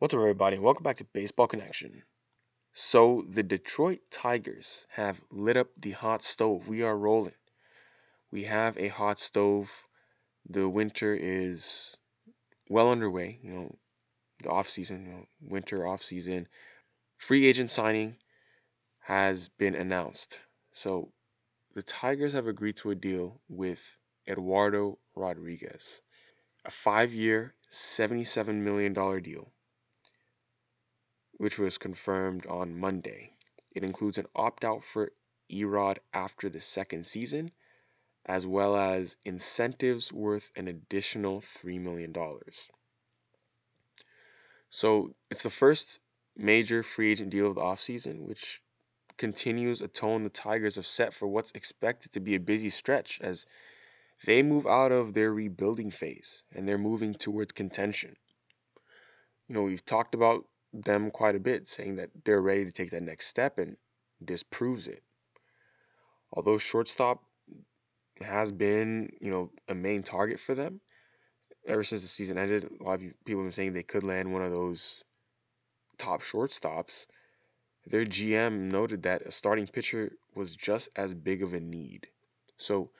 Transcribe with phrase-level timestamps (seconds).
[0.00, 0.60] What's up, everybody?
[0.60, 2.04] Welcome back to Baseball Connection.
[2.72, 6.68] So, the Detroit Tigers have lit up the hot stove.
[6.68, 7.34] We are rolling.
[8.30, 9.88] We have a hot stove.
[10.48, 11.96] The winter is
[12.68, 13.40] well underway.
[13.42, 13.78] You know,
[14.40, 16.46] the off season, you know, winter off season.
[17.16, 18.18] Free agent signing
[19.00, 20.38] has been announced.
[20.72, 21.10] So,
[21.74, 26.02] the Tigers have agreed to a deal with Eduardo Rodriguez,
[26.64, 29.52] a five-year, $77 million deal
[31.38, 33.32] which was confirmed on Monday.
[33.72, 35.12] It includes an opt out for
[35.50, 37.52] Erod after the second season,
[38.26, 42.14] as well as incentives worth an additional $3 million.
[44.68, 46.00] So it's the first
[46.36, 48.62] major free agent deal of the offseason, which
[49.16, 53.20] continues a tone the Tigers have set for what's expected to be a busy stretch
[53.20, 53.46] as
[54.24, 58.16] they move out of their rebuilding phase and they're moving towards contention.
[59.48, 62.90] You know, we've talked about them quite a bit, saying that they're ready to take
[62.90, 63.76] that next step, and
[64.20, 65.02] this proves it.
[66.32, 67.22] Although shortstop
[68.20, 70.80] has been, you know, a main target for them
[71.66, 74.32] ever since the season ended, a lot of people have been saying they could land
[74.32, 75.04] one of those
[75.96, 77.06] top shortstops.
[77.86, 82.08] Their GM noted that a starting pitcher was just as big of a need.
[82.56, 82.90] So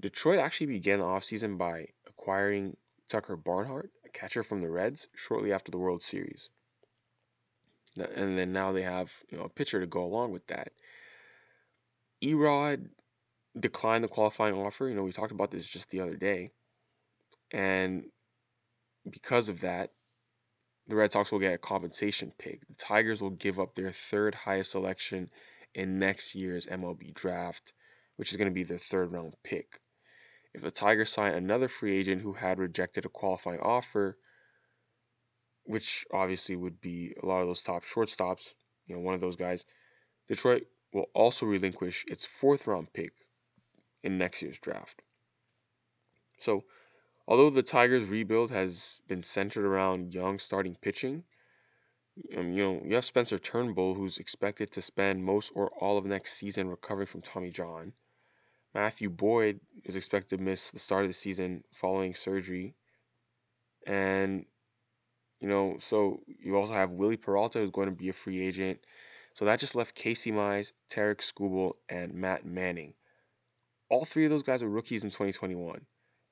[0.00, 2.76] Detroit actually began the offseason by acquiring
[3.08, 6.48] Tucker Barnhart, a catcher from the Reds, shortly after the World Series
[7.96, 10.72] and then now they have you know a pitcher to go along with that.
[12.22, 12.88] Erod
[13.58, 14.88] declined the qualifying offer.
[14.88, 16.52] You know, we talked about this just the other day,
[17.50, 18.04] and
[19.10, 19.90] because of that,
[20.86, 22.66] the Red Sox will get a compensation pick.
[22.68, 25.30] The Tigers will give up their third highest selection
[25.74, 27.72] in next year's MLB draft,
[28.16, 29.80] which is going to be their third round pick.
[30.54, 34.18] If the Tigers sign another free agent who had rejected a qualifying offer,
[35.64, 38.54] which obviously would be a lot of those top shortstops,
[38.86, 39.64] you know, one of those guys.
[40.28, 43.12] Detroit will also relinquish its fourth round pick
[44.02, 45.02] in next year's draft.
[46.38, 46.64] So,
[47.26, 51.24] although the Tigers' rebuild has been centered around young starting pitching,
[52.36, 56.04] um, you know, you have Spencer Turnbull, who's expected to spend most or all of
[56.04, 57.94] next season recovering from Tommy John.
[58.74, 62.74] Matthew Boyd is expected to miss the start of the season following surgery.
[63.86, 64.46] And
[65.42, 68.78] you know, so you also have Wily Peralta, who's going to be a free agent.
[69.34, 72.94] So that just left Casey Mize, Tarik Skubal, and Matt Manning.
[73.88, 75.80] All three of those guys are rookies in 2021,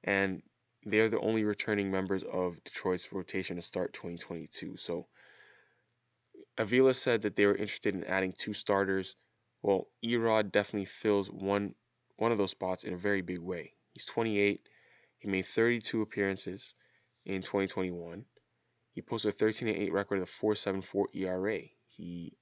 [0.04, 0.42] and
[0.84, 4.76] they're the only returning members of Detroit's rotation to start 2022.
[4.76, 5.08] So
[6.56, 9.16] Avila said that they were interested in adding two starters.
[9.60, 11.74] Well, Erod definitely fills one
[12.16, 13.72] one of those spots in a very big way.
[13.92, 14.68] He's 28.
[15.18, 16.74] He made 32 appearances
[17.24, 18.24] in 2021.
[18.92, 21.60] He posted a 13 8 record a 4.74 ERA.
[21.86, 22.36] He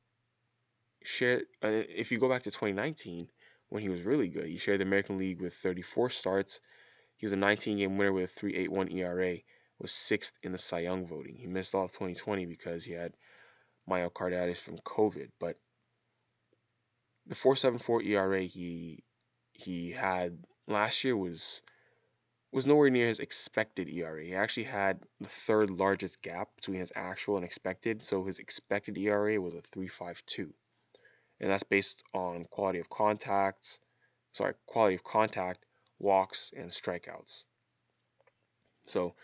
[1.03, 3.29] shared, uh, if you go back to 2019,
[3.69, 6.61] when he was really good, he shared the American League with 34 starts.
[7.17, 9.37] He was a 19 game winner with a 3.81 ERA,
[9.79, 11.37] was sixth in the Cy Young voting.
[11.37, 13.15] He missed all of 2020 because he had
[13.89, 15.59] myocarditis from COVID, but
[17.27, 19.05] the 4.74 ERA he
[19.53, 21.63] he had last year was
[22.51, 24.25] was nowhere near his expected ERA.
[24.25, 28.97] He actually had the third largest gap between his actual and expected, so his expected
[28.97, 30.51] ERA was a 3.52.
[31.41, 33.81] And that's based on quality of contacts,
[34.33, 35.67] sorry, quality of contact,
[35.99, 37.45] walks, and strikeouts.
[38.87, 39.15] So,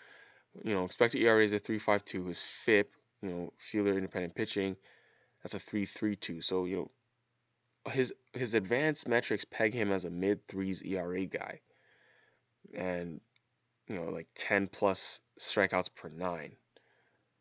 [0.62, 2.28] you know, expected ERA is a 3.52.
[2.28, 2.92] His FIP,
[3.22, 4.76] you know, fielder independent pitching,
[5.42, 6.44] that's a 3.32.
[6.44, 6.90] So, you know,
[7.90, 11.60] his his advanced metrics peg him as a mid threes ERA guy
[12.72, 13.20] and
[13.88, 16.52] you know like 10 plus strikeouts per nine.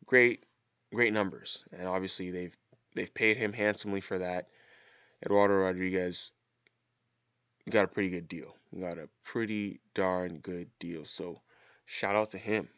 [0.06, 0.44] Great
[0.92, 2.56] great numbers and obviously they've
[2.94, 4.48] they've paid him handsomely for that.
[5.24, 6.32] Eduardo rodriguez
[7.70, 8.54] got a pretty good deal.
[8.78, 11.40] Got a pretty darn good deal so
[11.86, 12.68] shout out to him.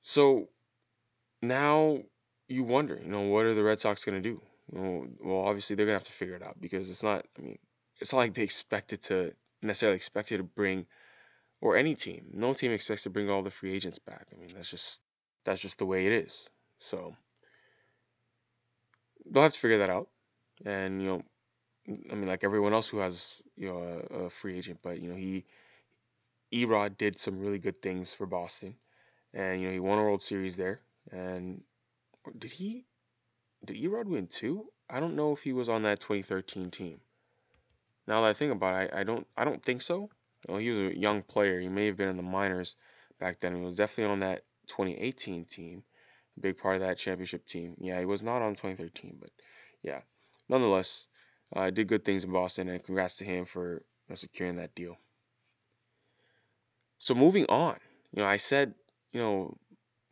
[0.00, 0.48] So
[1.42, 1.98] now
[2.48, 5.86] you wonder you know what are the red sox going to do well obviously they're
[5.86, 7.58] going to have to figure it out because it's not i mean
[8.00, 9.32] it's not like they expected to
[9.66, 10.86] necessarily expected to bring,
[11.60, 12.26] or any team.
[12.32, 14.28] No team expects to bring all the free agents back.
[14.32, 15.02] I mean, that's just
[15.44, 16.48] that's just the way it is.
[16.78, 17.16] So
[19.30, 20.08] they'll have to figure that out.
[20.64, 21.22] And you know,
[22.10, 25.10] I mean, like everyone else who has you know a, a free agent, but you
[25.10, 25.44] know he,
[26.52, 28.76] Erod did some really good things for Boston,
[29.32, 30.80] and you know he won a World Series there.
[31.12, 31.62] And
[32.38, 32.86] did he?
[33.64, 34.66] Did Erod win two?
[34.88, 37.00] I don't know if he was on that 2013 team.
[38.06, 40.10] Now that I think about it, I, I don't I don't think so.
[40.48, 41.60] Know, he was a young player.
[41.60, 42.76] He may have been in the minors
[43.18, 43.56] back then.
[43.56, 45.82] He was definitely on that 2018 team,
[46.36, 47.74] a big part of that championship team.
[47.78, 49.30] Yeah, he was not on 2013, but
[49.82, 50.02] yeah,
[50.48, 51.06] nonetheless,
[51.54, 54.98] uh, did good things in Boston, and congrats to him for securing that deal.
[56.98, 57.76] So moving on,
[58.12, 58.74] you know, I said,
[59.12, 59.56] you know,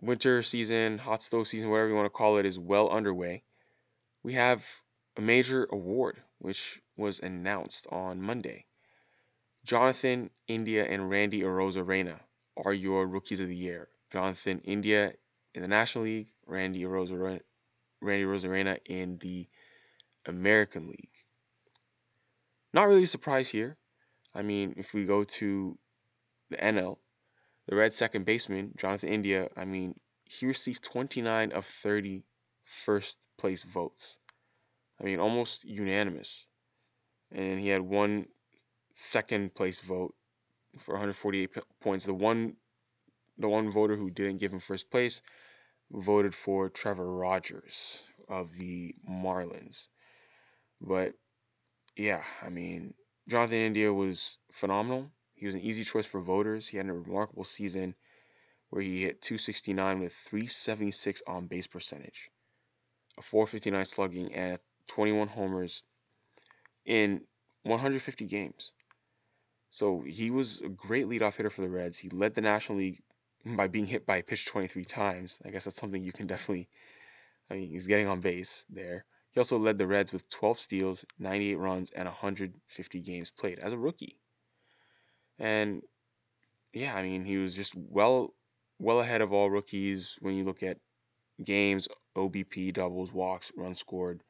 [0.00, 3.44] winter season, hot stove season, whatever you want to call it, is well underway.
[4.22, 4.66] We have
[5.16, 8.66] a major award which was announced on Monday.
[9.64, 12.20] Jonathan India and Randy Arozarena
[12.56, 13.88] are your rookies of the year.
[14.12, 15.14] Jonathan India
[15.54, 17.40] in the National League, Randy Arozarena,
[18.00, 19.48] Randy Arozarena in the
[20.26, 21.08] American League.
[22.72, 23.76] Not really a surprise here.
[24.34, 25.78] I mean, if we go to
[26.50, 26.98] the NL,
[27.66, 29.94] the Red second baseman, Jonathan India, I mean,
[30.24, 32.24] he received 29 of 30
[32.64, 34.18] first place votes.
[35.00, 36.46] I mean, almost unanimous.
[37.34, 38.26] And he had one
[38.92, 40.14] second place vote
[40.78, 41.50] for 148
[41.80, 42.04] points.
[42.04, 42.56] The one
[43.36, 45.20] the one voter who didn't give him first place
[45.90, 49.88] voted for Trevor Rogers of the Marlins.
[50.80, 51.14] But
[51.96, 52.94] yeah, I mean,
[53.28, 55.10] Jonathan India was phenomenal.
[55.34, 56.68] He was an easy choice for voters.
[56.68, 57.94] He had a remarkable season
[58.70, 62.30] where he hit 269 with 376 on base percentage,
[63.18, 64.58] a 459 slugging, and
[64.88, 65.82] 21 homers
[66.84, 67.22] in
[67.62, 68.72] 150 games.
[69.70, 71.98] So he was a great leadoff hitter for the Reds.
[71.98, 73.02] He led the National League
[73.44, 75.40] by being hit by a pitch 23 times.
[75.44, 76.68] I guess that's something you can definitely,
[77.50, 79.04] I mean, he's getting on base there.
[79.32, 83.72] He also led the Reds with 12 steals, 98 runs, and 150 games played as
[83.72, 84.20] a rookie.
[85.38, 85.82] And
[86.72, 88.34] yeah, I mean, he was just well
[88.78, 90.78] well ahead of all rookies when you look at
[91.42, 94.22] games, OBP, doubles, walks, runs scored,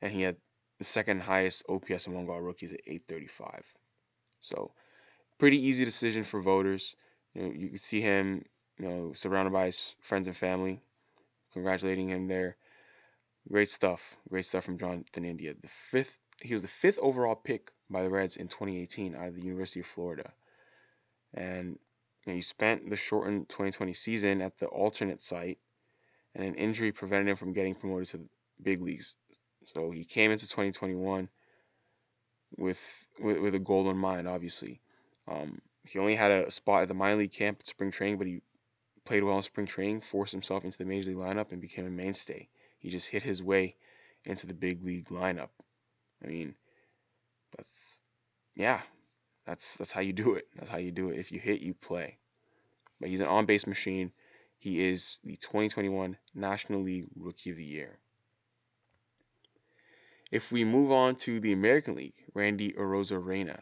[0.00, 0.36] and he had
[0.78, 3.74] the second highest OPS among all rookies at 835.
[4.40, 4.72] So,
[5.38, 6.94] pretty easy decision for voters.
[7.34, 8.44] You know, you can see him,
[8.78, 10.82] you know, surrounded by his friends and family,
[11.52, 12.56] congratulating him there.
[13.50, 14.16] Great stuff.
[14.28, 15.54] Great stuff from Jonathan India.
[15.54, 19.34] The fifth, he was the fifth overall pick by the Reds in 2018 out of
[19.34, 20.32] the University of Florida,
[21.32, 21.78] and
[22.24, 25.58] you know, he spent the shortened 2020 season at the alternate site,
[26.34, 28.28] and an injury prevented him from getting promoted to the
[28.60, 29.14] big leagues.
[29.66, 31.28] So he came into 2021
[32.56, 34.28] with with, with a goal in mind.
[34.28, 34.80] Obviously,
[35.28, 38.26] um, he only had a spot at the minor league camp at spring training, but
[38.26, 38.40] he
[39.04, 41.90] played well in spring training, forced himself into the major league lineup, and became a
[41.90, 42.48] mainstay.
[42.78, 43.76] He just hit his way
[44.24, 45.50] into the big league lineup.
[46.24, 46.54] I mean,
[47.56, 47.98] that's
[48.54, 48.80] yeah,
[49.46, 50.46] that's that's how you do it.
[50.56, 51.18] That's how you do it.
[51.18, 52.18] If you hit, you play.
[53.00, 54.12] But he's an on-base machine.
[54.58, 57.98] He is the 2021 National League Rookie of the Year.
[60.36, 63.60] If we move on to the American League, Randy Arozarena.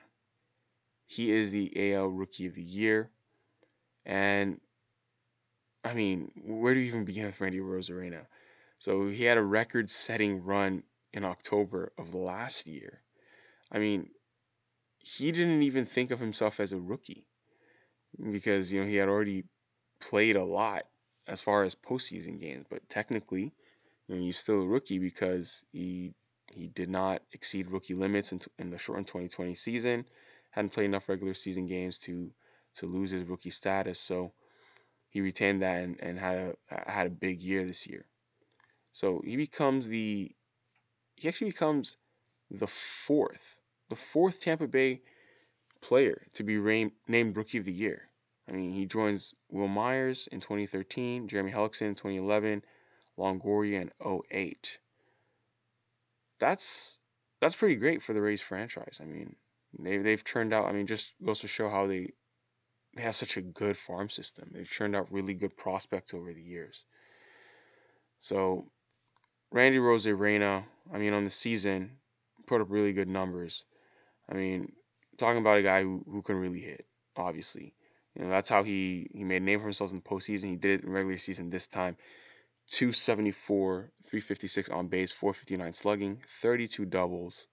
[1.07, 3.11] He is the AL Rookie of the Year.
[4.05, 4.61] And
[5.85, 8.27] I mean, where do you even begin with Randy Arozarena?
[8.81, 10.83] So he had a record setting run
[11.13, 13.03] in October of last year.
[13.71, 14.11] I mean,
[14.99, 17.29] he didn't even think of himself as a rookie
[18.33, 19.45] because, you know, he had already
[20.01, 20.89] played a lot
[21.29, 23.55] as far as postseason games, but technically,
[24.09, 26.15] you know, he's still a rookie because he
[26.53, 30.05] he did not exceed rookie limits in, in the shortened 2020 season.
[30.51, 32.33] Hadn't played enough regular season games to
[32.77, 34.33] to lose his rookie status, so
[35.09, 38.05] he retained that and, and had a had a big year this year.
[38.93, 40.35] So he becomes the
[41.17, 41.97] he actually becomes
[42.51, 45.03] the fourth the fourth Tampa Bay
[45.81, 46.59] player to be
[47.07, 48.09] named Rookie of the Year.
[48.49, 52.63] I mean, he joins Wil Myers in 2013, Jeremy Hellickson in 2011,
[53.19, 53.91] Longoria in
[54.31, 54.79] 08
[56.39, 56.99] that's
[57.41, 59.01] that's pretty great for the Rays franchise.
[59.03, 59.37] I mean,
[59.79, 60.67] they they've turned out.
[60.67, 62.11] I mean, just goes to show how they
[62.97, 64.51] they have such a good farm system.
[64.53, 66.85] They've turned out really good prospects over the years.
[68.21, 68.67] So,
[69.51, 71.99] Randy Arozarena, I mean, on the season,
[72.47, 73.65] put up really good numbers.
[74.31, 74.73] I mean,
[75.19, 76.87] talking about a guy who, who can really hit,
[77.17, 77.75] obviously.
[78.15, 80.45] You know, that's how he, he made a name for himself in the postseason.
[80.45, 81.97] He did it in regular season this time.
[82.71, 87.49] 274, 356 on base, 459 slugging, 32 doubles,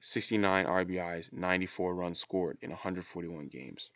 [0.00, 3.90] 69 RBIs, 94 runs scored in 141 games.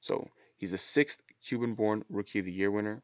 [0.00, 3.02] So he's the sixth Cuban born Rookie of the Year winner.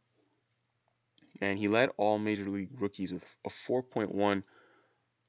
[1.41, 4.43] And he led all major league rookies with a 4.1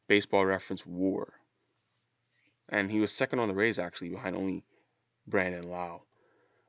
[0.07, 1.33] baseball reference war.
[2.69, 4.63] And he was second on the Rays, actually, behind only
[5.27, 6.03] Brandon Lowe.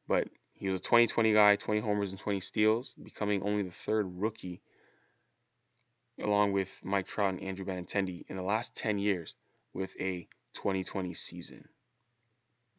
[0.09, 0.29] But
[0.63, 4.63] he was a 2020 guy, 20 homers and 20 steals, becoming only the third rookie,
[6.21, 9.35] along with Mike Trout and Andrew Benintendi, in the last 10 years
[9.75, 11.69] with a 2020 season.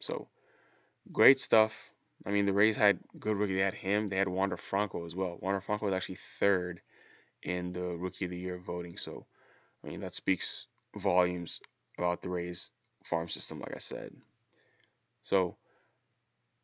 [0.00, 0.28] So,
[1.12, 1.90] great stuff.
[2.24, 3.56] I mean, the Rays had good rookie.
[3.56, 4.06] They had him.
[4.06, 5.36] They had Wander Franco as well.
[5.42, 6.80] Wander Franco was actually third
[7.42, 8.96] in the Rookie of the Year voting.
[8.96, 9.26] So,
[9.84, 11.60] I mean, that speaks volumes
[11.98, 12.70] about the Rays
[13.04, 14.14] farm system, like I said.
[15.22, 15.58] So,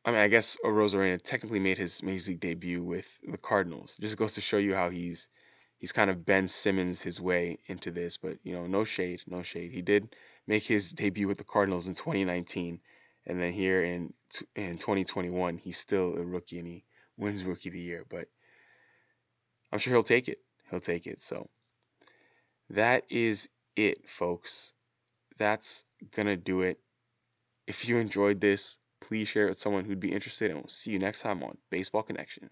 [0.04, 3.96] I mean, I guess uh, Arozarena technically made his major league debut with the Cardinals.
[4.00, 5.28] Just goes to show you how he's
[5.76, 8.16] he's kind of Ben Simmons his way into this.
[8.16, 9.72] But you know, no shade, no shade.
[9.72, 10.16] He did
[10.46, 12.80] make his debut with the Cardinals in 2019,
[13.26, 14.14] and then here in
[14.56, 16.84] in 2021, he's still a rookie and he
[17.18, 18.06] wins Rookie of the Year.
[18.08, 18.28] But
[19.70, 20.38] I'm sure he'll take it.
[20.70, 21.20] He'll take it.
[21.20, 21.50] So
[22.70, 24.72] that is it, folks.
[25.36, 25.84] That's
[26.16, 26.80] gonna do it.
[27.66, 30.92] If you enjoyed this, please share it with someone who'd be interested, and we'll see
[30.92, 32.50] you next time on Baseball Connection.